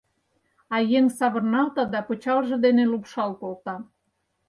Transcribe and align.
а 0.75 0.77
еҥ 0.97 1.05
савырналта 1.17 1.83
да 1.93 1.99
пычалже 2.07 2.57
дене 2.65 2.83
лупшал 2.91 3.31
колта. 3.41 3.75